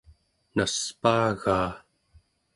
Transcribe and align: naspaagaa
naspaagaa 0.55 1.71